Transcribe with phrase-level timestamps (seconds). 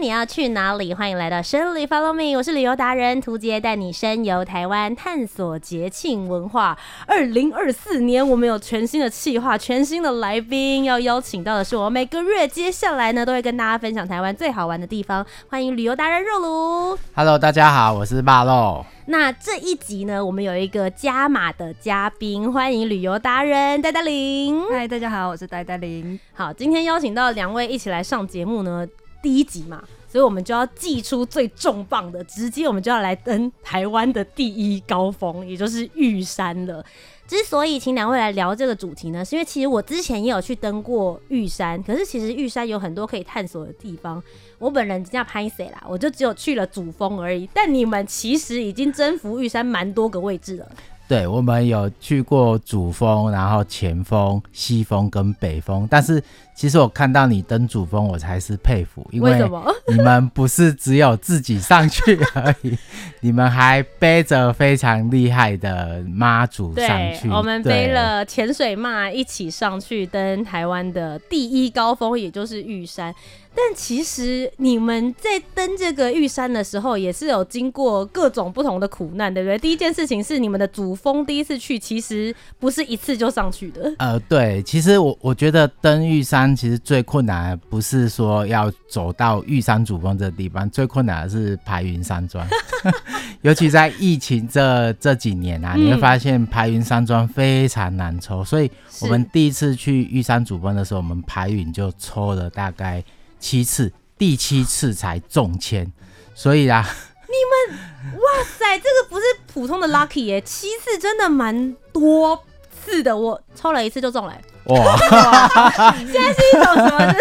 [0.00, 0.94] 你要去哪里？
[0.94, 6.78] 欢迎来到深旅 Follow Me，我是旅游达人涂杰，带你深游台湾，探索节庆文化。
[7.06, 15.24] 二零二四年，我们有全新的企划，全新的来宾，要邀请到的是我每个月接下来呢，都会跟大家分享台湾最好玩的地方。
[15.48, 16.98] 欢迎旅游达人肉炉。
[17.14, 18.84] Hello，大家好，我是肉炉。
[19.06, 24.62] 那这一集呢，我们有一个加码的嘉宾，欢迎旅游达人戴戴琳。
[24.70, 26.18] 嗨，大家好，我是戴戴琳。
[26.32, 28.86] 好，今天邀请到两位一起来上节目呢。
[29.22, 36.84] 第一集嘛，所以我们就要祭出最重磅的，直接我们就要来登台湾的第一高峰，也就是玉山了。
[37.26, 44.20] 之所以请两位来聊这个主题呢，是因为其实我之前也有去登过玉山，可是其实玉山有很多可以探索的地方。
[44.58, 47.48] 我本人叫拍谢啦，我就只有去了主峰而已。
[47.54, 50.68] 但你们其实已经征服玉山蛮多个位置了。
[51.06, 56.22] 对，我们有去过主峰，然后前峰、西峰跟北峰，但是
[56.60, 59.42] 其实我看到你登主峰，我才是佩服，因为
[59.88, 62.76] 你们不是只有自己上去而已，
[63.20, 67.30] 你们还背着非常厉害的妈祖上去。
[67.30, 73.14] 我们背了潜水妈一起上去登台湾的第一高峰，也就是玉山。
[73.52, 79.58] 但其实你们在登这个玉山的时候，也是有经过各种不同的苦难，对不对？
[79.58, 83.92] 第一件事情是你们的主峰第一次去，其实不是一次就上去的。
[83.98, 92.46] 呃，对，其实我我觉得登玉山其实最困难的不是说要走到玉山主峰这个地方，最困难的是排云山庄。
[93.42, 98.70] 尤其在疫情这这几年啊，你会发现排云山庄非常难抽，所以
[99.00, 103.02] 我们第一次去玉山主峰的时候，我们排云就抽了大概。
[103.42, 105.90] 七次，第七次才中签，
[106.34, 106.86] 所以啊，
[107.26, 107.80] 你们
[108.18, 112.38] 哇塞，这个不是普通的 lucky 耶，七次真的蛮多
[112.84, 114.38] 次的，我抽了一次就中了，
[114.70, 114.96] 哇，
[115.98, 117.14] 现在是一种什么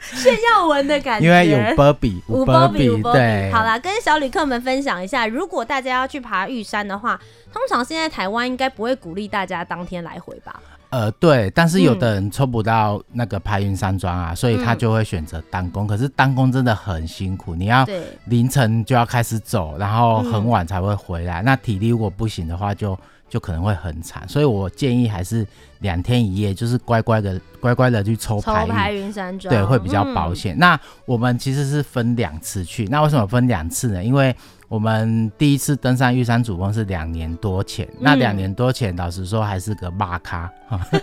[0.00, 1.26] 炫耀文的感觉？
[1.26, 7.18] 因为有波比，有波比，对，好啦，跟小旅客们分享一下，如果大家要去爬玉山的话，
[7.52, 10.60] 通常现在台湾应该不会鼓励大家当天来回吧？
[10.90, 15.86] 呃，对，但是有的人抽不到那个排云山庄啊，嗯、所以他就会选择单攻。
[15.86, 17.86] 可是单工真的很辛苦，你要
[18.26, 21.40] 凌晨就要开始走，然后很晚才会回来。
[21.40, 22.98] 嗯、那体力如果不行的话就，
[23.32, 24.28] 就就可能会很惨。
[24.28, 25.46] 所以我建议还是
[25.78, 30.54] 两天一夜，就是乖乖的乖乖的去抽牌云山庄，对，会比较保险。
[30.56, 34.04] 嗯、那我们其实是分两次去，那为什么分两次呢？
[34.04, 34.36] 因为
[34.68, 40.52] 我们第一次登上玉山主峰是两年多前，嗯、那两年多前老实说还是个骂咖，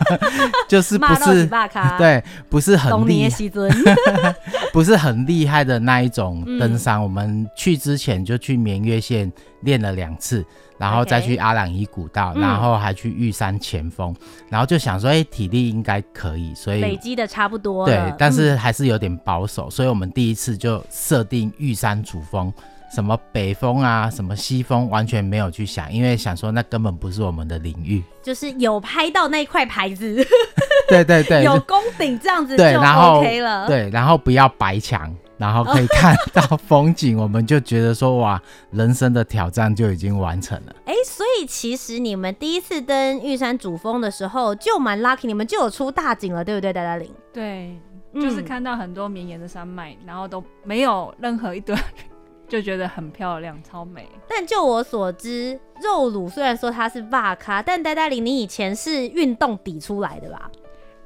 [0.69, 1.49] 就是不是
[1.97, 4.35] 对，不是很厉害，
[4.71, 6.97] 不是很厉害的那一种登山。
[6.97, 10.45] 嗯、我们去之前就去绵月县练了两次，
[10.79, 14.15] 然后再去阿朗伊古道，嗯、然后还去玉山前峰，
[14.49, 17.85] 然后就想说，哎、欸，体力应该可以，所以累积的差不多。
[17.85, 22.51] 对，但是还是有点保守，嗯、所以我们第一次就设定玉山主峰。
[22.91, 28.03] 什么北峰啊，什么西峰，完全没有去想，因为想说那根本不是我们的领域。
[28.23, 30.25] 就是有拍到那块牌子，
[30.89, 33.67] 对对对， 有攻顶这样子就 OK 了。
[33.67, 38.39] 对，对，然后不要白墙，然后可以看到风景，我们就觉得说哇，
[38.71, 40.75] 人生的挑战就已经完成了。
[40.85, 47.09] 哎、欸，所以其实你们第一次登玉山主峰的时候就蛮 lucky，你们就有出大景了，对不对，戴戴琳？
[47.33, 47.79] 对，
[48.13, 51.79] 就是看到很多绵延的山脉，然后都没有任何一段。
[52.49, 54.09] 就觉得很漂亮，超美。
[54.27, 60.49] 但就我所知，肉炉虽然说它是霸咖，但呆呆林你以前是运动底出来的吧？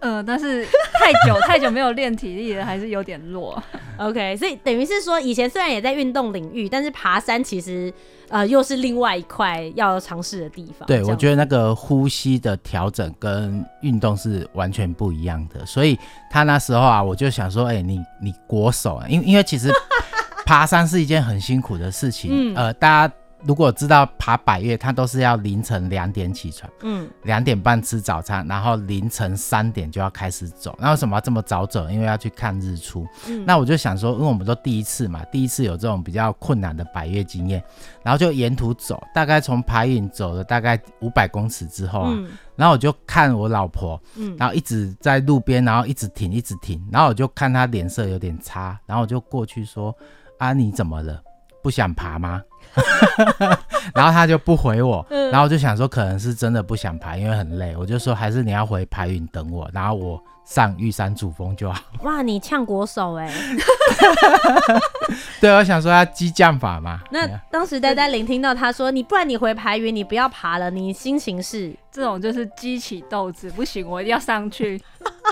[0.03, 3.61] 呃，但是太久 太久没有练体力了，还是有点弱。
[3.97, 7.91] OK，所以等于是说，以前虽然也在运动领域，但是爬山其实
[8.29, 10.85] 呃又是另外一块要尝试的地方。
[10.85, 15.65] 对，我觉得那个呼吸的调整跟运动是完全不一样的。
[15.65, 15.97] 所以
[16.29, 19.71] 他那时候啊，我就想说，哎、欸，你你国手，啊因为因为其实。
[20.45, 30.75] 爬山是一件很辛苦的事情，嗯、呃，大家如果知道爬百越，他都是要凌晨两点起床，嗯，两点半吃早餐，然后凌晨三点就要开始走。
[30.79, 31.89] 那为什么要这么早走？
[31.89, 33.05] 因为要去看日出。
[33.27, 37.61] 嗯那我就想说，因为我们都第一次嘛，第一次有这种比较困难的百越经验，
[38.01, 49.93] 然后就沿途走，大概从排云走了大概五百公尺之后啊，嗯然后我就看我老婆，嗯然后一直在路边，然后一直停，一直停，然后我就看她脸色有点差，然后我就过去说
[50.39, 51.21] ：“啊，你怎么了？
[51.61, 52.41] 不想爬吗？”
[53.93, 61.81] 然后他就不回我，嗯然后我就想说可能是真的不想爬，因为很累，我就说还是你要回排云等我，然后我上玉山主峰就好。
[62.03, 63.31] 哇，你呛国手哎、
[65.39, 66.99] 对，我想说要激将法嘛。
[67.11, 71.73] 那当时呆呆聆听到他说：“你不然你回排云，你不要爬了。”你心情是？
[71.91, 74.81] 这种就是激起斗志，不行，我一定要上去，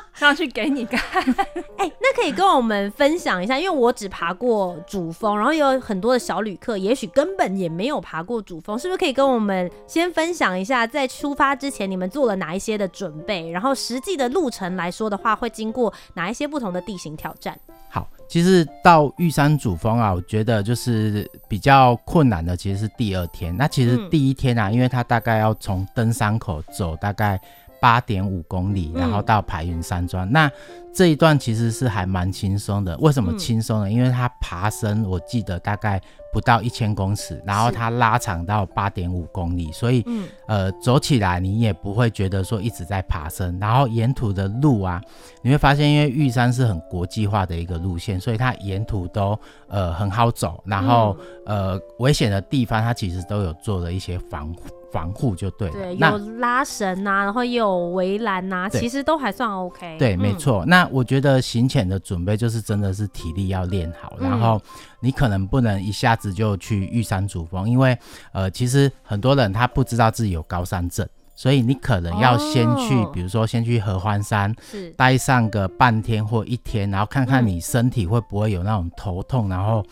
[0.14, 1.00] 上去给你看。
[1.78, 13.50] 哎、那可以跟我们分享一下，因为我只爬过主峰，然后有很多的小旅客，也许根本也没有爬过主峰，是不是可以跟我们先分享一下，在出发之前你们做了哪一些的准备？
[13.50, 17.58] 然后实际的路程来说的话，会经过哪一些不同的地形挑战？
[17.90, 23.56] 好，其实到玉山主峰啊，我觉得就是比较困难的，其实是第二天。
[23.58, 27.42] 那其实第一天啊，因为它大概要从登山口走大概
[27.82, 30.32] 八点五公里，然后到排云山庄。
[30.32, 30.50] 那
[30.94, 32.96] 这一段其实是还蛮轻松的。
[33.00, 33.92] 为什么轻松呢？
[33.92, 36.00] 因为它爬升，我记得大概
[36.32, 43.58] 不到一千公尺，然后它拉长到八点五公里，所以嗯呃走起来你也不会觉得说一直在爬升。
[43.60, 45.02] 然后沿途的路啊，
[45.42, 50.62] 你会发现，因为玉山是很国际化的一个路线，所以它沿途都呃很好走。
[50.66, 54.54] 然后、呃危险的地方，它其实都有做了一些防
[54.92, 55.94] 防护，就对了。
[55.94, 59.98] 有拉绳啊，然后也有围栏呐，对其实都还算 OK。
[59.98, 60.64] 对，嗯没错。
[60.66, 64.62] 那我觉得行前的准备就是真的是体力要练好，嗯然后
[65.00, 67.98] 你可能不能一下子就去玉山主峰，因为
[68.34, 79.84] 呃，其实很多人他不知道自己有高山症，所以你可能要先去，哦比如说先去合欢山是待上个半天或一天，然后看看嗯你身体会不会有那种头痛，然后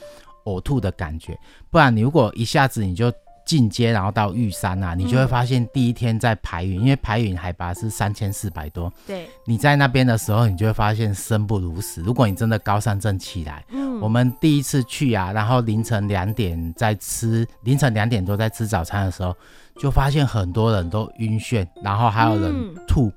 [0.46, 1.38] 呕吐的感觉。
[1.72, 3.12] 不然你如果一下子你就
[3.50, 8.94] 进阶，然后到玉山啊，你就会发现第一天在排云，因为排云海拔是三千四百多。
[9.08, 12.00] 对，你在那边的时候，你就会发现生不如死。
[12.04, 19.36] 如果你真的高山症起来，嗯我们第一次去啊，然后凌晨两点在吃，凌晨两点多在吃早餐的时候，
[19.80, 23.12] 就发现很多人都晕眩，然后还有人嗯吐，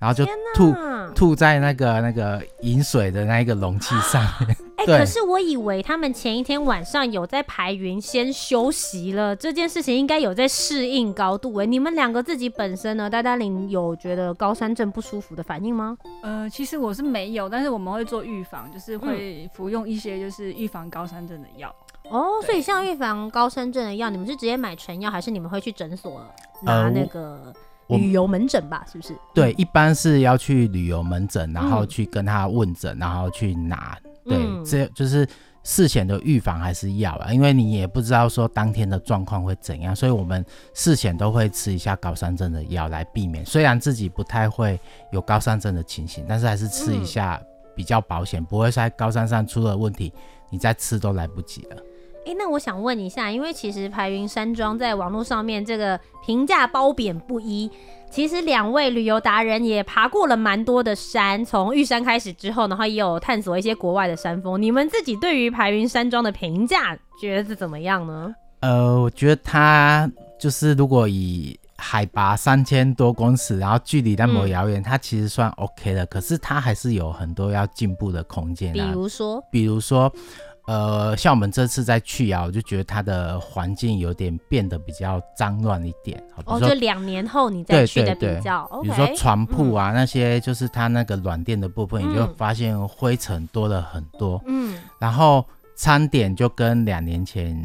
[0.00, 0.24] 然后就
[0.54, 0.74] 吐！
[1.14, 4.56] 吐在那个那个饮水的那一个容器上面。
[4.80, 11.54] 哎、对可是我以为他们前一天晚上有在排云先休息了，这件事情应该有在适应高度。
[11.56, 13.10] 哎，你们两个自己本身呢？
[13.10, 15.98] 呆呆林有觉得高山症不舒服的反应吗？
[16.22, 21.74] 呃，其实我是没有，但是我们会做预防，就是会服用一些就是预防高山症的药。
[22.04, 26.22] 哦，所以像预防高山症的药，你们是直接买成药，还是你们会去诊所
[26.62, 27.52] 拿呃那个我
[27.98, 28.84] 旅游门诊吧？
[28.90, 29.14] 是不是？
[29.34, 33.98] 对，一般是要去旅游门诊，然后嗯去跟他问诊，然后去拿。
[34.24, 35.26] 对，嗯这就是
[35.62, 40.44] 事前的预防还是要啊，因为你也不知道说当天的状况会怎样，所以我们
[40.74, 43.44] 事前都会吃一下高山症的药来避免。
[43.44, 44.78] 虽然自己不太会
[45.10, 47.40] 有高山症的情形，但是还是吃一下
[47.74, 50.12] 比较保险，不会在高山上出了问题，
[50.50, 51.76] 你再吃都来不及了。
[52.30, 57.68] 哎、那我想问一下，因为其实排云山庄在网络上面这个评价褒贬不一。
[58.08, 64.62] 其实两位旅游达人也爬过了蛮多的山，从玉山开始之后，然后也有探索一些国外的山峰。
[64.62, 68.32] 你们自己对于排云山庄的评价觉得是怎么样呢？
[68.60, 76.06] 呃，我觉得它就是如果以海拔三千多公尺，然后距离那么遥远，它其实算 OK 的。
[76.06, 78.90] 可是它还是有很多要进步的空间比啊。
[78.92, 80.12] 如说，比如说，
[80.66, 86.22] 呃，像我们这次再去啊，我就觉得它的环境有点变得比较脏乱一点。
[86.44, 94.40] 哦，就两年后你再去的对对比较比如说床铺啊、那些，就是它那个软垫的部分，你就嗯发现灰尘多了很多。
[94.46, 97.60] 嗯，然后餐点就跟两年前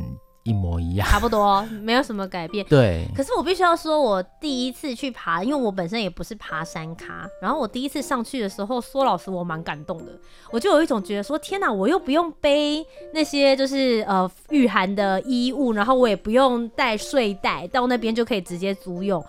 [0.46, 1.06] 一模一样。
[1.08, 2.66] 差不多，没有什么改变。
[2.68, 10.12] 对，可是我必须要说，我第一次去爬，因为我本身也不是爬山咖，然后我第一次上去的时候，说老实，我蛮感动的。
[10.52, 19.22] 我就有一种觉得说，天哪，我又不用背那些就是呃御寒的衣物，然后我也不用带睡袋，到那边就可以直接租用。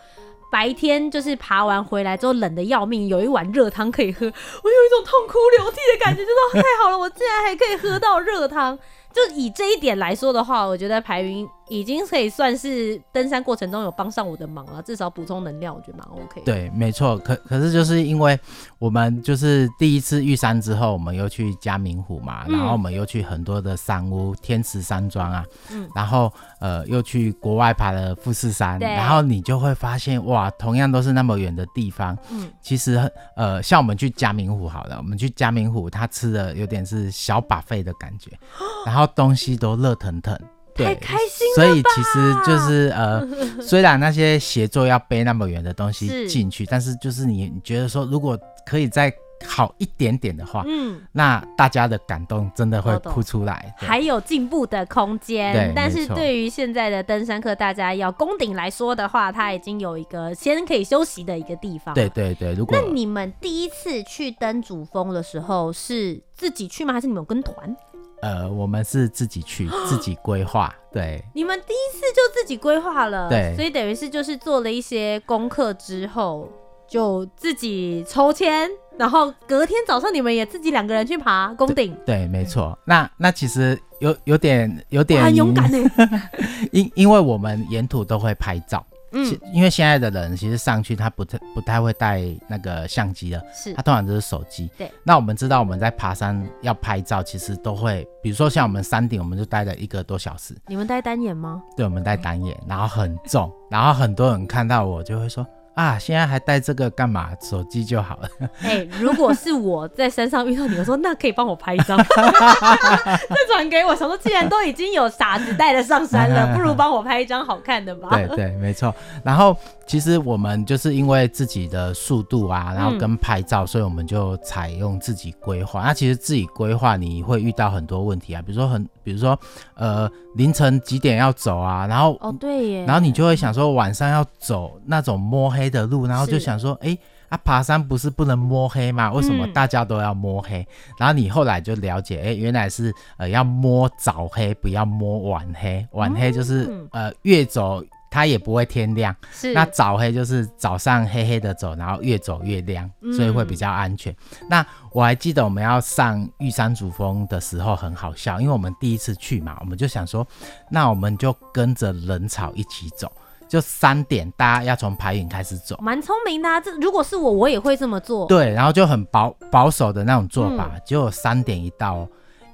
[0.48, 8.78] 白天就是爬完回来之后冷的要命，有一碗热汤可以喝，我有一种痛哭流涕的感觉，就说太好了，我竟然还可以喝到热汤。
[9.16, 16.42] 就以这一点来说的话，我觉得排名已经可以算是登山过程中有帮上我的忙了，至少补充能量，我觉得蛮 OK。
[16.44, 17.18] 对，没错。
[17.18, 18.38] 可可是就是因为
[18.78, 38.30] 我们就是第一次玉山之后，我们又去嘉明湖嘛，嗯、然后我们又去很多的山屋，天池山庄啊，嗯，然后呃又去国外爬了富士山，然后你就会发现哇，同样都是那么远的地方，嗯，其实呃像我们去嘉明湖好了，我们去嘉明湖，它吃的有点是小 buffet 的感觉，
[38.86, 39.04] 然后。
[39.16, 40.46] 东西都热腾腾，对，
[40.84, 41.54] 太开心了。
[41.54, 43.26] 所以其实就是呃，
[43.62, 49.12] 虽然那些协作要背那么远的东西进去，但是就是你你觉得说，如果可以再
[49.46, 55.52] 好一点点的话，嗯，那大家的感动真的会哭出来，还有进步的空间。
[55.52, 61.94] 对，但是对于现在的登山客，大家要攻顶来说的话，它已经有一个先可以休息的一个地方。
[61.94, 66.94] 对对对，如果那你们第一次去登主峰的时候是自己去吗？
[66.94, 67.76] 还是你们有跟团？
[68.22, 70.74] 呃，我们是自己去， 自己规划。
[70.92, 76.48] 对，你们第一次就自己规划了，对，所以等于是就是做了一些功课之后，
[76.88, 81.94] 就自己抽签，然后隔天早上你们也自己两个人去爬宫顶。
[82.06, 82.78] 对，对，没错。
[82.86, 85.78] 那那其实有有点有点很勇敢呢，
[86.72, 88.84] 因因为我们沿途都会拍照。
[89.12, 94.70] 嗯，因为现在的人其实上去他不太不太会带那个相机了，是，他通常都是手机。
[94.76, 100.54] 对，那我们知道我们在爬山要拍照，其实都会，比如说像我们山顶，我们就待了一个多小时。
[100.66, 101.62] 你们带单眼吗？
[101.76, 105.46] 对，我们带单眼，然后很重，然后很多人看到我就会说。
[105.76, 107.28] 啊，现在还带这个干嘛？
[107.38, 108.28] 手机就好了。
[108.62, 113.94] 哎、欸，如果是我在山上遇到你我说，那可以帮我拍一张， 再传给我。
[113.94, 118.08] 想说，既然都已经有傻子带了上山了， 不如帮我拍一张好看的吧。
[118.10, 118.94] 对对，没错。
[119.22, 119.54] 然后
[119.86, 125.82] 其实我们就是因为自己的速度啊，然后跟拍照，嗯、所以我们就采用自己规划。
[125.82, 129.38] 那其实自己规划你会遇到很多问题啊，比如说很，比如说
[129.74, 139.12] 呃凌晨几点要走啊，然后哦对耶，然后你就会想说晚上要走那种摸黑的路，然后就想说，哎是，啊，爬山不是不能摸黑吗？
[139.12, 140.60] 为什么大家都要摸黑？
[140.60, 145.86] 嗯、然后你后来就了解，哎，原来是呃要摸早黑，不要摸晚黑。
[145.92, 154.12] 晚黑就是、嗯、呃越走它也不会天亮，是那早黑就是早上黑黑的走，然后越走越亮，所以会比较安全。
[154.12, 160.26] 嗯、那我还记得我们要上玉山主峰的时候很好笑，因为我们第一次去嘛，我们就想说，
[160.70, 163.10] 那我们就跟着人潮一起走。
[163.48, 166.60] 就三点，大家要从排影开始走，蛮聪明的啊。
[166.60, 168.26] 这如果是我，我也会这么做。
[168.26, 170.70] 对，然后就很保保守的那种做法。
[170.74, 172.06] 嗯、结果三点一到，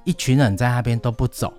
[0.03, 1.53] 一群人在那边都不走，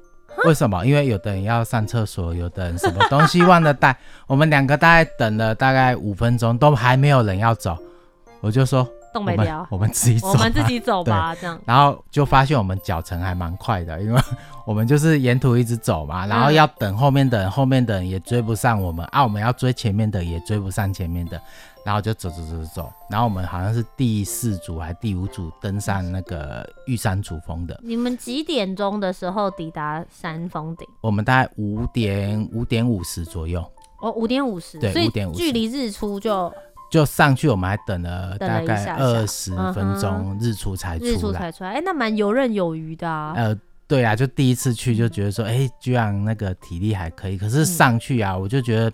[0.45, 0.85] 为什么？
[0.85, 3.97] 因为有的人要上厕所，有的人什么东西忘了带。
[4.27, 7.77] 我们两个大概等了大概五分钟，都还没有人要走，
[8.41, 8.89] 我就说。
[9.21, 11.61] 我们我们自己走，我们自己走吧，这样。
[11.65, 14.21] 然后就发现我们脚程还蛮快的，因为
[14.67, 21.41] 我们就是沿途一直走嘛，然后要等后面的人，后面的人也追不上我们啊，我们要追前面的也追不上前面的，
[21.85, 22.93] 然后就走走走走走。
[23.09, 27.79] 然后我们好像是第四组还是第五组登上那个玉山主峰的。
[27.85, 30.89] 你们几点钟的时候抵达山峰顶？
[31.01, 33.65] 我们大概五点五点五十左右。
[34.01, 36.53] 哦，五点五十，对，五点五十，距离日出就。
[36.95, 41.11] 就上去，我们还等了大概二十分钟，日出才出来。
[41.11, 43.33] 日出才出来，哎、欸，那蛮游刃有余的啊。
[43.37, 43.53] 呃，
[43.89, 47.37] 对啊，就第一次去就觉得说，哎、欸，居然那个体力还可以。
[47.37, 48.93] 可是上去啊，嗯、我就觉得。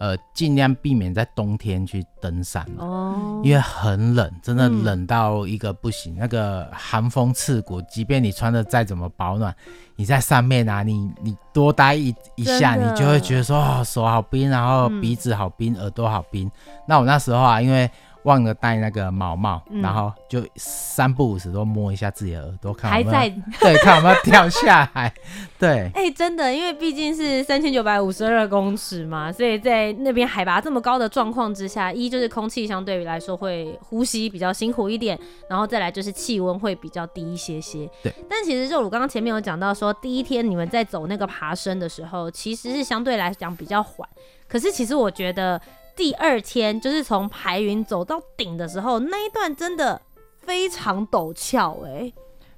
[0.00, 7.82] 呃，尽量避免在冬天去登山哦，因为很冷，真的冷到一个不行，嗯、那个寒风刺骨。
[7.82, 9.54] 即便你穿的再怎么保暖，
[9.96, 16.50] 你在上面啊，你你多待一一下，你就会觉得说，哦，手好冰，然后鼻子好冰，嗯、耳朵好冰。
[16.88, 17.88] 那我那时候啊，因为。
[18.24, 23.28] 忘了戴那个毛帽，嗯、然后就三不五时都摸一下自己的耳朵，看还在
[23.60, 25.12] 对，看有没有掉下来。
[25.58, 37.88] 对， 哎、欸，真的，因为毕竟是三千九百五十二公尺嘛，所以在那边海拔这么高的状况之下，一就是空气相对于来说会呼吸比较辛苦一点，然后再来就是气温会比较低一些些。
[38.02, 44.08] 对，但其实就我刚刚前面有讲到说，第一天你们在走那个爬升的时候，其实是相对来讲比较缓，
[44.46, 45.60] 可是其实我觉得。
[46.00, 50.00] 第二天就是从排云走到顶的时候，那一段真的
[50.38, 52.14] 非常陡峭哎、欸。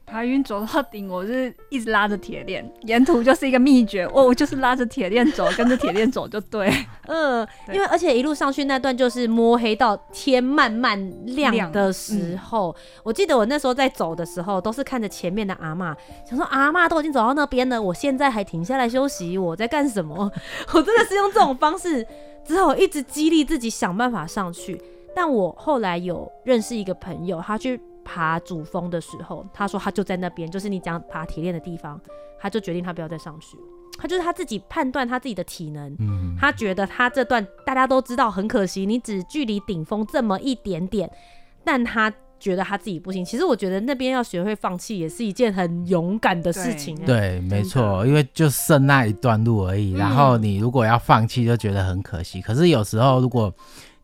[0.06, 6.72] 排云走到顶，我是一直拉着铁链，沿途就是一个秘诀哦，我就是拉着铁链走，跟着铁链走就对。
[7.08, 15.92] 嗯，因为而且一路上去那段就是摸黑到天慢慢亮的时候，嗯、我记得我那时候在走的时候，都是看着前面的阿嬷，
[16.24, 20.30] 想说阿嬷都已经走到那边了，我现在还停下来休息，我在干什么？
[20.74, 22.06] 我真的是用这种方式。
[22.44, 24.80] 之后一直激励自己想办法上去，
[25.14, 32.00] 但我后来有认识一个朋友，他去爬主峰的时候，他说他就在那边，就是你讲爬铁链的地方，
[32.40, 33.56] 他就决定他不要再上去。
[33.98, 41.08] 他就是他自己判断他自己的体能，嗯，他觉得他这段大家都知道很可惜，你只距离顶峰这么一点点，
[41.62, 43.24] 但他觉得他自己不行。
[43.24, 46.96] 其实我觉得那边要学会放弃也是一件很勇敢的事情。
[46.96, 49.92] 对，对，没错，因为就剩那一段路而已。
[49.92, 52.42] 然后你如果要放弃，就觉得很可惜。
[52.42, 53.54] 可是有时候如果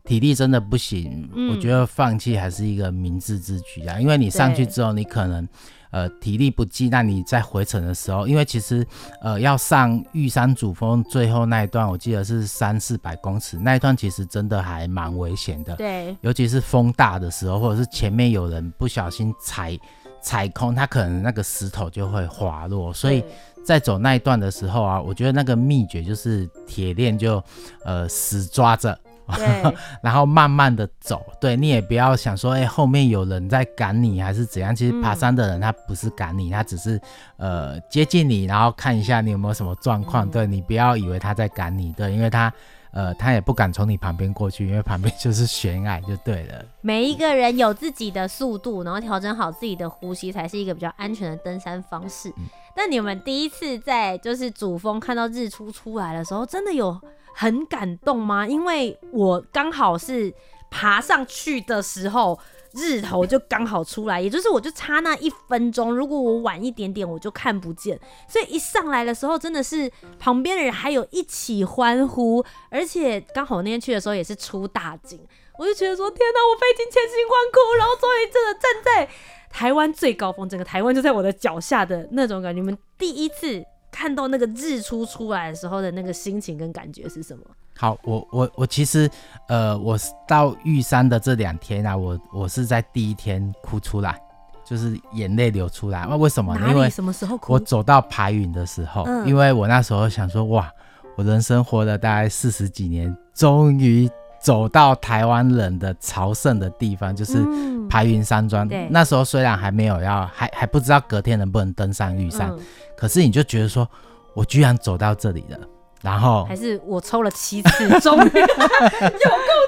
[0.05, 3.99] 体力真的不行，嗯、我觉得放弃还是一个明智之举啊。
[3.99, 5.47] 因为你上去之后，你可能。
[5.91, 8.85] 呃，体力不济，那你在回程的时候，因为其实，
[9.21, 15.75] 呃，要上玉山主峰最后那一段，我记得是三四百公尺，那一段其实真的还蛮危险的。
[15.75, 19.75] 对，尤其是风大的时候，或者是前面有人不小心踩
[20.21, 22.93] 踩空，他可能那个石头就会滑落。
[22.93, 23.23] 所以
[23.65, 27.43] 在走那一段的时候啊，我觉得那个秘诀就是铁链就
[27.83, 28.95] 呃死抓着。
[29.37, 34.75] 对，然后慢慢的走，对，你也不要想说，哎，后面有人在赶你还是怎样。
[34.75, 36.99] 其实爬山的人他不是赶你，嗯、他只是
[37.37, 40.25] 呃接近你，然后看一下你有没有什么状况。
[40.25, 42.51] 嗯、对，你不要以为他在赶你，对，因为他
[42.91, 46.65] 呃他也不敢从你旁边过去，因为旁边就是悬崖，就对了。
[46.81, 52.33] 每一个人有自己的速度，然后调整好自己的呼吸，才是一个比较安全的登山方式。
[52.75, 56.99] 那、嗯、你们第一次在就是主峰看到日出出来的时候，真的有？
[57.33, 58.47] 很感动吗？
[58.47, 60.33] 因为我刚好是
[60.69, 62.37] 爬上去的时候，
[62.73, 67.99] 日头就刚好出来，也就是我就差那一分钟，如果我晚一点点，我就看不见。
[68.27, 75.19] 所以一上来的时候，真的是旁边的人还有一起欢呼，而且刚好那天去的时候也是出大景，
[75.57, 79.09] 我就觉得说天哪，我费尽千辛万苦，然后终于真的站在
[79.49, 82.59] 台湾最高峰，整个台湾就在我的脚下的那种感觉。
[82.59, 83.65] 你们第一次。
[83.99, 87.43] 看到那个日出出来的时候的那个心情跟感觉是什么？
[87.77, 89.09] 好，我我我其实，
[89.49, 94.17] 呃，我到玉山的这两天啊，我我是在第一天哭出来，
[94.63, 96.05] 就是眼泪流出来。
[96.09, 96.57] 那为什么？
[96.69, 97.51] 因为什么时候哭？
[97.51, 100.71] 我走到排云的时候，嗯、因为我那时候想说，哇，
[101.17, 104.09] 我人生活了大概四十几年，终于。
[104.41, 107.43] 走到台湾人的朝圣的地方，就是
[107.89, 108.67] 排云山庄。
[108.71, 112.59] 嗯、那时候虽然还没有要，还还不知道隔天能不能登上玉山，嗯、
[112.97, 113.87] 可是你就觉得说，
[114.33, 115.57] 我居然走到这里了。
[116.01, 118.31] 然后还是我抽了七次， 终于有够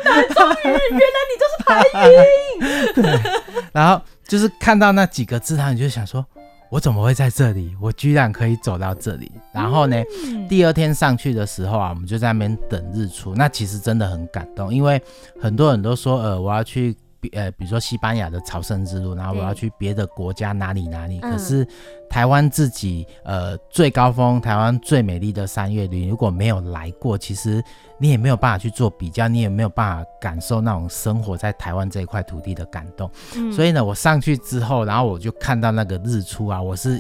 [0.06, 3.22] 难，终于原来你就是排云。
[3.74, 6.26] 然后就是看到那几个字，然后你就想说。
[6.72, 7.76] 我怎么会在这里？
[7.82, 9.30] 我居然可以走到这里。
[9.54, 13.36] 然后呢，嗯、第二天上去的时候啊，我们就在那边等日出。
[13.36, 15.00] 那其实真的很感动，因为
[15.38, 16.96] 很多人都说，呃，我要去，
[17.34, 21.20] 呃，比如说西班牙的朝圣之路，然后我要去别的国家哪里哪里。
[21.20, 21.68] 可是
[22.10, 27.64] 台湾自己，呃，最高峰，台湾最美丽的三月里，如果没有来过，其实。
[28.02, 33.08] 你也没有办法去做比较，你也没有办法感受那种生活在台湾这一块土地的感动。
[33.36, 37.00] 嗯、所以呢，我上去之后，然后我就看到那个日出啊，我是，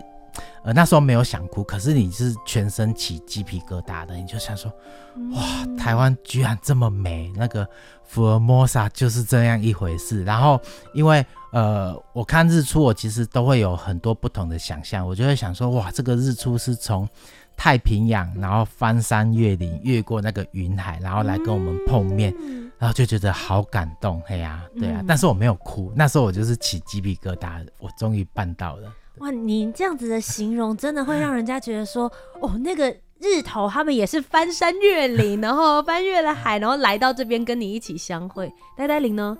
[0.63, 4.71] 呃，那时候没有想哭，可是你是全身起鸡皮疙瘩的，你就想说，
[5.33, 7.67] 哇，台湾居然这么美，那个
[8.03, 10.23] 福尔摩沙就是这样一回事。
[10.23, 10.59] 然后，
[10.93, 17.07] 因为呃，我看日出，我其实都会有很多不同的想象，我就会想说，哇，这个日出是从。
[17.57, 28.91] 太平洋，然后翻山越岭，越过那个云海，然后来跟我们碰面，嗯、然后就觉得好感动，嘿呀、啊，对啊，嗯、但是我没有哭，那时候我就是起鸡皮疙瘩，我终于办到了。
[29.21, 38.51] 哇，你这样子的形容，真的会让人家觉得说，哦，那个日头他们也是翻山越岭，然后翻越了海，然后来到这边跟你一起相会。
[38.75, 39.37] 呆呆林呢？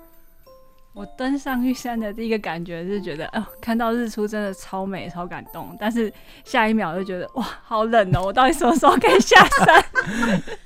[0.94, 5.76] 我登上玉山的第一个感觉是觉得，哦，看到日出真的超美、超感动。
[5.80, 6.12] 但是
[6.44, 8.26] 下一秒就觉得，哇，好冷哦！
[8.26, 9.84] 我到底什么时候可以下山？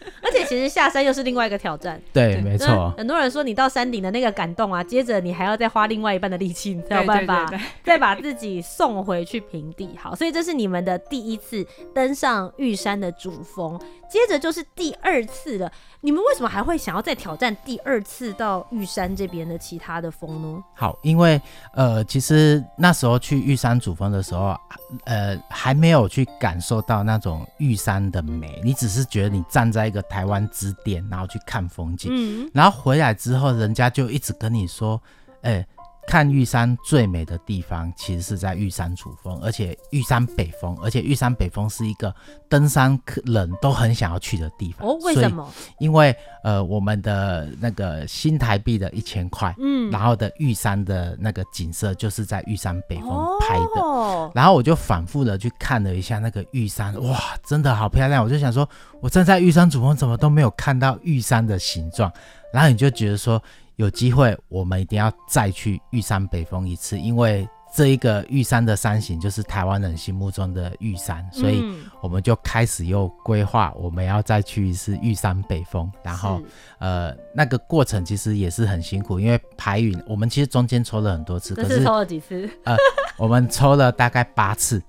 [0.48, 2.00] 其实下山又是另外一个挑战。
[2.12, 2.92] 对，对没错。
[2.96, 7.46] 很多人说你到山顶的那个感动啊，接着你还要再花另外一半的力气，你才有办法
[7.84, 9.90] 再把自己送回去平地。
[9.96, 13.78] 好，所以这是你们的第一次登上玉山的主峰，
[14.08, 15.70] 接着就是第二次了。
[16.06, 20.62] 你们为什么还会想要再挑战第二次到玉山这边的其他的峰呢？
[20.72, 21.42] 好，因为
[21.72, 24.56] 呃，其实那时候去玉山主峰的时候，
[25.02, 35.02] 呃，还没有去感受到那种玉山的美，你只是觉得你站在一个台湾之巅，然后去看风景，嗯，然后回来之后，人家就一直跟你说，
[35.42, 35.66] 哎、欸。
[36.06, 42.14] 看玉山最美的地方，其实是在玉山主峰，而且玉山北峰，而且玉山北峰是一个
[42.48, 44.88] 登山客人都很想要去的地方。
[44.88, 45.52] 哦，为什么？
[45.78, 46.14] 因为
[46.44, 53.80] 呃，我们的那个新台币的一千块，嗯，然后的玉山的那个景色就是在玉山北峰拍的。
[53.80, 58.22] 哦，然后我就反复的去看了一下那个玉山，哇，真的好漂亮！
[58.22, 58.68] 我就想说，
[59.00, 62.12] 我站在玉山主峰，怎么都没有看到玉山的形状。
[62.52, 63.42] 然后你就觉得说。
[63.76, 71.62] 有机会，我们一定要再去玉山北峰一次，因为这一个玉山的山形就是台湾人心目中的玉山，所以
[72.00, 76.40] 我们就开始又规划我们要再去一次玉山北峰，然后
[76.78, 82.48] 呃那个过程其实也是很辛苦，因为排云我们其实中间抽了很多次，可是抽了几次？
[82.64, 82.74] 呃，
[83.18, 84.82] 我们抽了大概八次，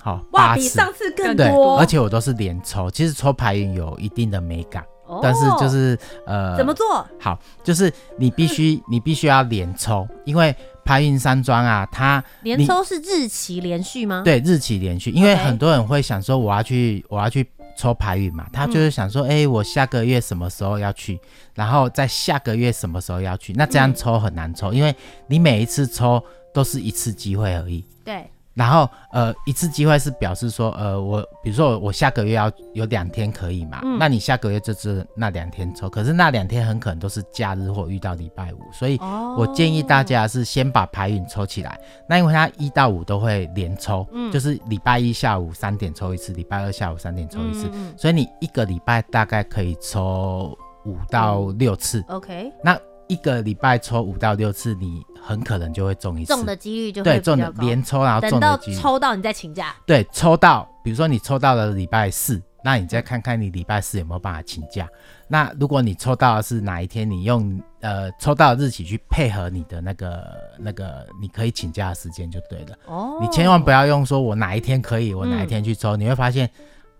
[0.00, 4.84] 好，八次，比上次更多，对，而且我都是连抽，其实抽排云有一定的美感。
[5.20, 7.06] 但是就是呃，怎么做？
[7.18, 14.22] 好，就是你必须 你必须要连抽，因为排云山庄啊，它连抽是日期连续吗？
[14.24, 17.46] 对，日期连续，因为很多人会想说我要去我要去
[17.76, 21.18] 抽排云嘛，他就是想说，哎、嗯欸，我下个月什么时候要去，
[21.54, 24.94] 然后在下个月什么时候要去，那这样抽很难抽，嗯、因为
[25.26, 26.22] 你每一次抽
[26.52, 27.84] 都是一次机会而已。
[28.04, 28.28] 对。
[28.54, 38.98] 然后，呃，一次机会是表示说，呃，我比如说我我下个月要有两天可以嘛，嗯、那你下个月就是那两天抽，可是那两天很可能都是假日或遇到礼拜五，所以
[39.36, 41.70] 我建议大家是先把排运抽起来。
[41.70, 52.00] 哦、那因为它一到五都会连抽，嗯、就是礼拜一下午三点抽一次，礼拜二下午三点抽一次，嗯、所以你一个礼拜大概可以抽五到六次。
[52.08, 52.78] 嗯、OK，那。
[53.08, 57.36] 一个礼拜抽五到六次，你很可能就会中一次，中的几率就会比较高。
[57.36, 58.76] 对，中的连抽然后中的几率。
[58.76, 59.74] 等到抽到你再请假。
[59.86, 64.88] 对，抽到，比如说你抽到了礼拜四，那你再看看你礼拜四有没有办法请假。
[65.28, 72.76] 那如果你抽到的是哪一天，你用呃抽到的日期去配合你的那个那个你可以请假的时间就对了。
[72.86, 73.18] 哦。
[73.20, 76.50] 你千万不要用说我哪一天可以，我哪一天去抽，嗯、你会发现。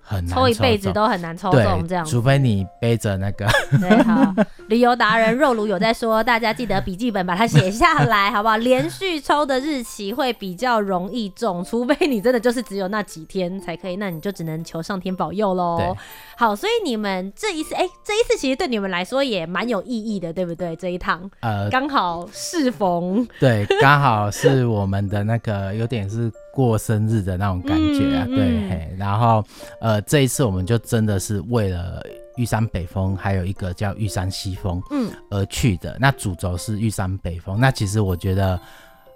[0.02, 3.46] 很难抽，抽一辈子都很难抽中这样，除非你背着那个。
[3.80, 4.34] 对，好，
[4.68, 8.56] 旅游达人肉炉有在说，大家记得笔记本把它写下来，好不好？
[8.56, 15.76] 连续抽的日期会比较容易中，除非你真的就是只有那几天才可以，那你就只能求上天保佑喽。
[15.78, 15.94] 对
[16.36, 20.74] 好，所以你们这一次，哎、欸，这一次其实对你们来说也蛮有意义的，对不对？
[20.76, 26.30] 这一趟，呃，刚好适逢，对，刚好是我们的那个有点是。
[26.52, 29.42] 过生日的那种感觉啊，嗯、对、嗯嘿，然后
[29.80, 32.04] 呃，这一次我们就真的是为了
[32.36, 35.92] 玉山北峰，还有一个叫玉山西峰，嗯，而去的。
[35.92, 38.60] 嗯、那主轴是玉山北峰，那其实我觉得，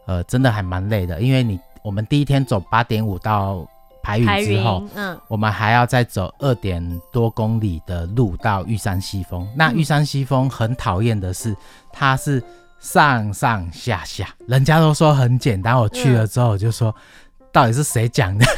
[0.06, 3.66] 呃，真的还蛮累的，因为你我们第一天走八点五到
[4.02, 9.46] 排云之后，嗯，我们还要再走二点多公里的路到玉山西峰。
[9.56, 11.56] 那玉山西峰很讨厌的是，
[11.92, 12.42] 它是
[12.80, 16.88] 上上下下，人家都说很简单，我去了之后我就说。
[16.90, 17.22] 嗯
[17.56, 18.44] 到底是谁讲的？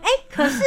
[0.00, 0.60] 哎、欸，可是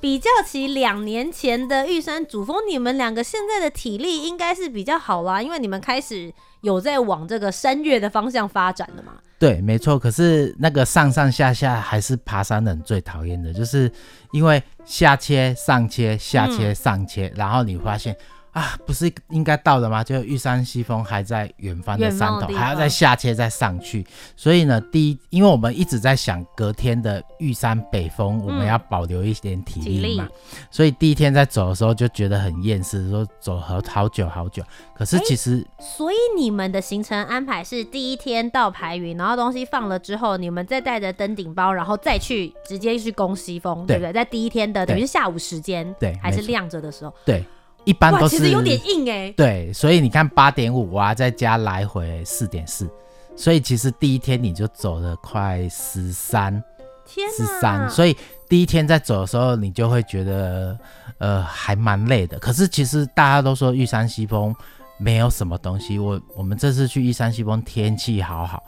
[0.00, 9.12] 比较起两年前的玉山主峰，你们两个现在的体力应该是比较好啦，因为你们开始有在往这个山岳的方向发展了嘛。
[9.38, 9.98] 对，没错。
[9.98, 13.92] 可是那个上上下下还是爬山人最讨厌的，就是
[14.32, 18.16] 因为下切上切下切上切，嗯、然后你发现。
[18.54, 20.04] 啊，不是应该到了吗？
[20.04, 24.06] 就玉山西峰还在远方的山头，还要再下切再上去。
[24.36, 30.28] 所以呢，第一，因为我们一直在想隔天的玉山北峰，我们要保留一点体力嘛。
[30.30, 30.38] 嗯、
[30.70, 34.62] 所以第一天在走的时候就觉得很厌世，说走好好久好久。
[34.96, 44.12] 可是其实、欸，所以你们的行程安排是第一天到排云，然后东西放了之后，你们再带着登顶包，然后再去直接去攻西峰，对，对不对？
[44.12, 47.44] 在第一天的等于是下午时间，对，还是亮着的时候，对。
[47.84, 49.32] 一般都是，其实有点硬哎、欸。
[49.32, 52.88] 对，所以你看八点五，我要再加来回四点四，
[53.36, 56.62] 所以其实第一天你就走了快十三，
[57.04, 58.16] 天十三，所以
[58.48, 60.78] 第一天在走的时候，你就会觉得
[61.18, 62.38] 呃还蛮累的。
[62.38, 64.54] 可是其实大家都说玉山西峰
[64.98, 68.62] 没有什么东西，我我们这次去玉山西峰天气好好，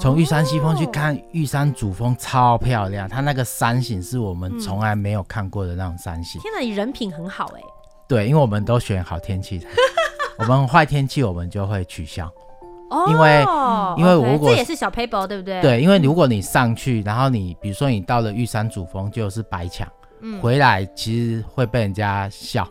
[0.00, 6.40] 从玉山西峰去看玉山主峰超漂亮，它那个山形是我们从来没有看过的那种山形。
[6.40, 7.66] 天哪，你人品很好哎、欸。
[8.08, 9.60] 对，因为我们都选好天气，
[10.38, 12.30] 我们坏天气我们就会取消。
[12.88, 13.44] 哦，因为
[13.98, 15.60] 因为如果 okay, 这也是小 paper 对不对？
[15.60, 19.88] 对，因为如果你上去，然后你比如说你到了玉山主峰就是白墙，
[20.20, 22.66] 嗯，回来其实会被人家笑。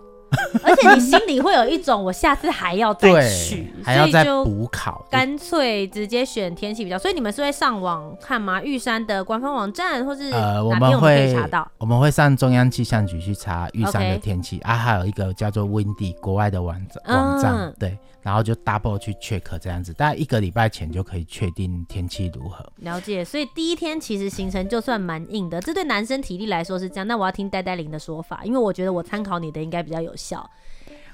[0.63, 6.97] 而且你心里会有一种，我下次还要再去，还要再补考，干脆直接选天气比较。
[6.97, 8.61] 所以你们是会上网看吗？
[8.61, 17.97] 玉山的官方网站，或是呃，我们会查到，我们会上中央气象局去查玉山的天气啊，还有一个叫做 Windy 国外的网站，网站、嗯、对。
[18.25, 22.65] 然后就 double 去 check 这样子，大概一个礼拜前就可以确定天气如何。
[22.77, 27.05] 了解，所以第一天其实行程就算蛮硬的，这对男生体力来说是这样。
[27.05, 30.49] 那我要听呆呆林的说法，因为我觉得我参考你的应该比较有效。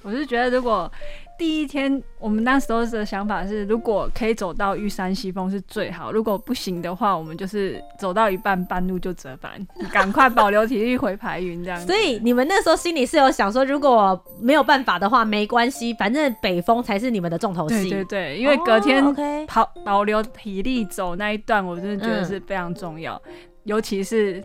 [0.02, 0.92] 我是觉得如果。
[1.38, 9.54] 第一天，我们那时候的想法是，如果可以走到玉山西峰是最好，如果不行的话，我们就是走到一半半路就折返，
[9.92, 11.80] 赶快保留体力回排云这样。
[11.80, 17.90] 所以你们那时候心里是有想说，如果没有办法的话，没关系，反正北峰才是你们的重头戏。
[17.90, 19.04] 对对对，因为隔天
[19.48, 19.84] 跑、oh.
[19.84, 23.34] 保留体力走那一段，我真的觉得是非常重要，嗯、
[23.64, 24.44] 尤其是。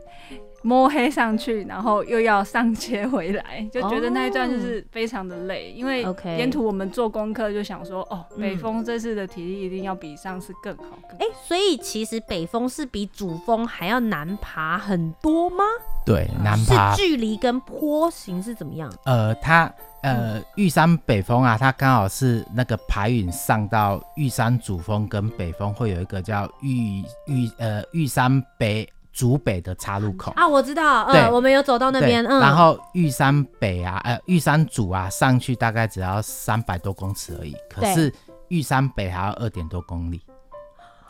[0.66, 5.68] 摸黑上去，然后又要上街回来，就觉得那一段就是非常的累。
[5.68, 6.02] Oh, 因为
[6.36, 10.82] 沿途我们做功课就想说，哦，北峰这次的体力一定要比上次更好。
[11.08, 11.16] 更好。
[11.20, 15.62] 哎、欸，所以其实北峰是比主峰还要难爬很多吗？
[16.04, 16.92] 对，难爬。
[16.92, 18.92] 是距离跟坡形是怎么样？
[19.04, 28.88] 呃，它呃玉山北峰啊，它刚好是那个排云上到玉山主峰跟北峰会有一个叫玉玉呃玉山北。
[29.16, 30.30] 主北的岔路口。
[30.36, 38.12] 啊，我知道，呃，我们有走到那边，嗯，然后玉山北啊，呃，玉山主啊，上去大概只要三百多公尺而已，可是
[38.48, 40.20] 玉山北还要二点多公里，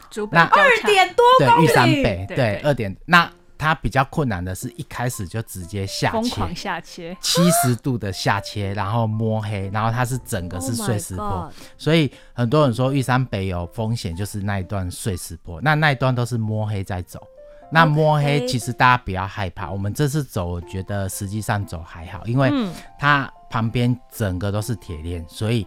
[0.08, 17.20] 主北那二点多公里，对，玉山北对二点，那它比较困难的是一开始就直接下切，疯狂下切，七十度的下切，然后摸黑，然后它是整个是碎石坡，所以很多人说玉山北有风险，就是那一段碎石坡，那那一段都是摸黑在走。
[17.70, 22.50] 那摸黑其实大家不要害怕我们这次走，我觉得实际上走还好，因为
[22.98, 25.66] 它旁边整个都是铁链，所以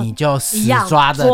[0.00, 1.24] 你就死抓着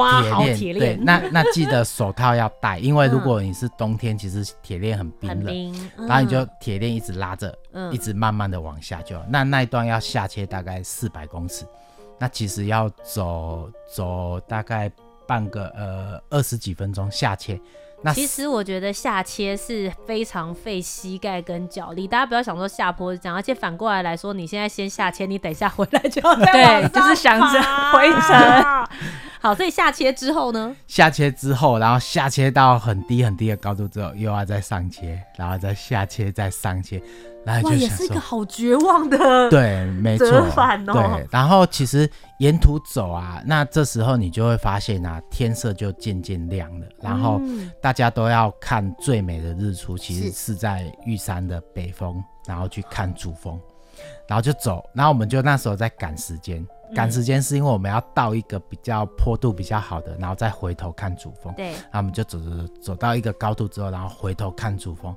[0.54, 0.78] 铁链。
[0.78, 9.20] 对，那那记得手套要戴，因为 如果你是冬天，其实铁链很冰冷，然后你就铁链一直拉着，嗯、一直慢慢的往下就。
[9.28, 11.64] 那那一段要下切大概四百公尺，
[12.18, 14.90] 那其实要走走大概
[15.26, 17.60] 半个呃二十几分钟下切。
[18.04, 27.62] 那其实我觉得下切是非常费膝盖跟脚力，大家不要想说下坡是这样，而且反过来来说，你现在先下切，你等一下回来就要对，就是想着
[27.92, 28.86] 回程。
[29.40, 30.76] 好，所以下切之后呢？
[30.86, 37.02] 下切之后，然后下切到很低很低的高度之后，又要再上切，然后再下切，再上切，
[37.44, 39.18] 然后就想说，哇，也是一个好绝望的，
[39.50, 41.28] 对，没错，对。
[41.31, 47.40] 然后其实沿途走啊，那这时候你就会发现啊，天色就渐渐亮了，然后
[47.81, 53.59] 大家都要看最美的日出，其实是在玉山的北峰，然后去看主峰，
[54.28, 56.66] 然后就走，然后我们就那时候在赶时间。
[56.94, 61.50] 赶时间是因为我们要到一个比较坡度比较好的，然后再回头看主峰。
[61.55, 65.11] 对，然后我们就走走走，走到一个高度之后，然后回头看主峰。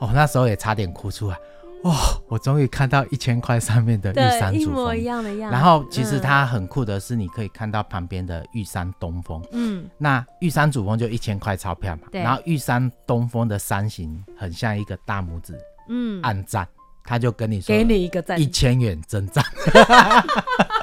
[0.00, 1.36] 哦，那时候也差点哭出来。
[1.82, 1.94] 哇，
[2.28, 5.56] 我终于看到一千块上面的玉山主峰，一模一样的样子。
[5.56, 9.42] 然后其实它很酷的是，你可以看到旁边的玉山东峰。
[9.52, 12.02] 嗯，那玉山主峰就一千块钞票嘛。
[12.12, 12.22] 对。
[12.22, 15.58] 然后玉山东峰的山形很像一个大拇指。
[15.88, 16.22] 嗯。
[16.22, 16.66] 按赞，
[17.04, 19.44] 他就跟你说，给你一个赞，一千元真赞。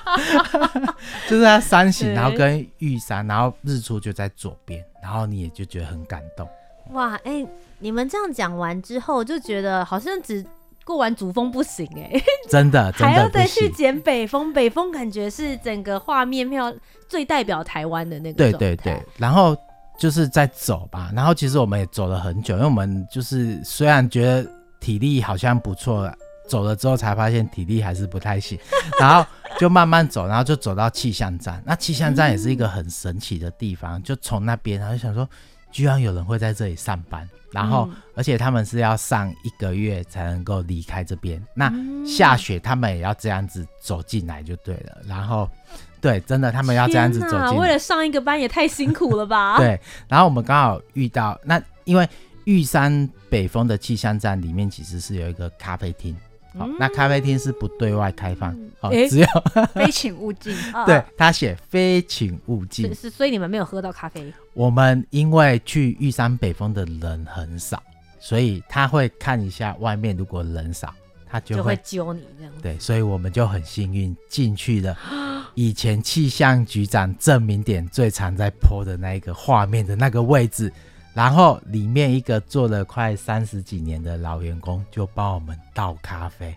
[1.29, 6.45] 就是它山形，然后跟玉山，然后日出就在左边，然后你也就觉得很感动。
[6.91, 10.43] 哇，哎、欸，你们这样讲完之后，就觉得好像只
[10.89, 14.52] 过完主峰不行哎、欸， 真的，真的还要再去捡北风。
[14.52, 16.73] 北风感觉是整个画面票
[17.08, 18.38] 最代表台湾的那个。
[18.38, 19.56] 对对对，然后
[19.99, 26.12] 就是在走吧，然后其实我们也走了很久，因为我们就是虽然觉得体力好像不错。
[26.47, 28.58] 走了之后才发现体力还是不太行，
[28.99, 29.23] 然后
[29.60, 31.62] 就慢慢走，然后就走到气象站。
[31.63, 35.30] 那气象站也是一个很神奇的地方，就从那边，然后就想说，
[35.71, 41.41] 居然有人会在这里上班，然后而且他们是要上一个月才能够离开这边。
[41.53, 41.71] 那
[42.05, 44.97] 下雪他们也要这样子走进来就对了。
[45.08, 45.49] 然后，
[46.01, 49.58] 对，真的他们要这样子走进来，为了上一个班也太辛苦了吧？
[49.62, 49.79] 对。
[50.08, 52.08] 然后我们刚好遇到那，因为
[52.45, 56.15] 玉山北峰的气象站里面其实是有一个咖啡厅。
[56.57, 59.27] 好，那咖啡厅是不对外开放，哦，只有
[59.73, 60.55] 非请勿进。
[60.85, 64.33] 对，他写非请勿进，是，所以你们没有喝到咖啡。
[64.53, 67.81] 我们因为去玉山北峰的人很少，
[68.19, 70.93] 所以他会看一下外面，如果人少，
[71.29, 72.53] 他就会揪你这样。
[72.62, 74.97] 对，所以我们就很幸运进去了。
[75.55, 80.71] 以前气象局长证明点最常在 po 的那一个画面的那个位置。
[81.13, 86.56] 然后里面一个做了快三十几年的老员工就帮我们倒咖啡，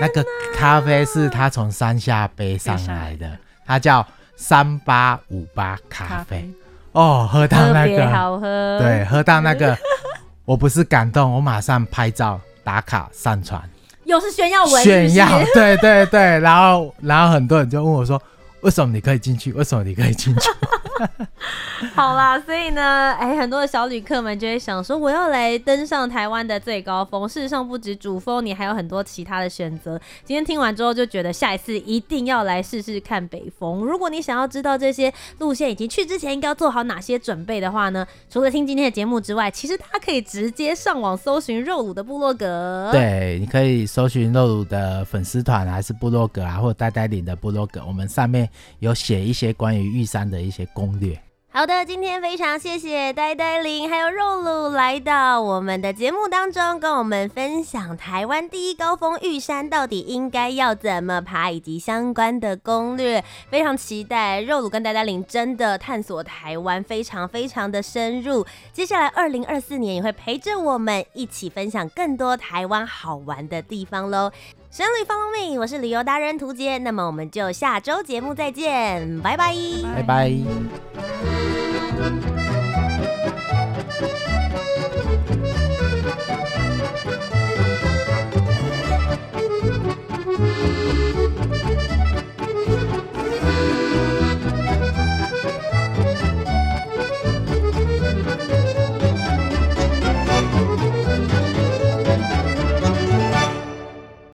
[0.00, 0.24] 那个
[0.56, 4.06] 咖啡是他从山下背上来的，他叫
[4.36, 6.08] 三八五八咖啡。
[6.08, 6.50] 咖啡。
[6.92, 9.76] 哦，喝到那个好喝，对，喝到那个，
[10.46, 13.62] 我不是感动，我马上拍照打卡上传，
[14.04, 18.22] 又是炫耀文，炫耀， 对对对，然后然后很多人就问我说，
[18.62, 19.52] 为什么你可以进去？
[19.52, 20.48] 为什么你可以进去？
[21.94, 27.28] 好啦，所以呢，哎、很多的小旅客们就会想说，我要来登上台湾的最高峰。
[27.28, 30.00] 事实上，不止主峰，你还有很多其他的选择。
[30.24, 33.80] 今天听完之后，就觉得下一次一定要来试试看北峰。
[33.80, 42.88] 如果你想要知道这些路线以及去之前应该要做好哪些准备的话呢，除了听今天的节目之外，其实大家可以直接上网搜寻肉鲁的部落格。
[42.92, 51.20] 对，你可以搜寻肉鲁的粉丝团，还是部落格啊，或者呆呆领的部落格，我们上面有写一些关于玉山的一些攻略。
[51.48, 63.24] 好的，今天非常谢谢呆呆领还有肉鲁来到我们的节目当中，跟我们分享台湾第一高峰玉山到底应该要怎么爬，以及相关的攻略。
[63.48, 68.44] 非常期待肉鲁跟呆呆领真的探索台湾，非常非常的深入。
[68.70, 74.30] 接下来二零二四年也会陪着我们一起分享更多台湾好玩的地方喽。
[74.70, 79.54] 神旅 follow me，我是旅游达人涂杰，那么我们就下周节目再见，拜拜，
[79.94, 80.30] 拜拜。